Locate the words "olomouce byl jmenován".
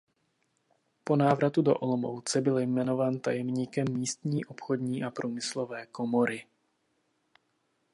1.75-3.19